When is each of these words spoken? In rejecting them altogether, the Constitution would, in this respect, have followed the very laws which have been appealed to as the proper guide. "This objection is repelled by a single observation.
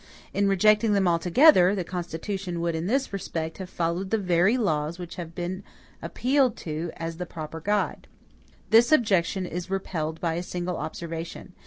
In 0.33 0.47
rejecting 0.47 0.93
them 0.93 1.07
altogether, 1.07 1.75
the 1.75 1.83
Constitution 1.83 2.59
would, 2.59 2.73
in 2.73 2.87
this 2.87 3.13
respect, 3.13 3.59
have 3.59 3.69
followed 3.69 4.09
the 4.09 4.17
very 4.17 4.57
laws 4.57 4.97
which 4.97 5.13
have 5.17 5.35
been 5.35 5.63
appealed 6.01 6.57
to 6.65 6.89
as 6.97 7.17
the 7.17 7.27
proper 7.27 7.59
guide. 7.61 8.07
"This 8.71 8.91
objection 8.91 9.45
is 9.45 9.69
repelled 9.69 10.19
by 10.19 10.33
a 10.33 10.41
single 10.41 10.77
observation. 10.77 11.53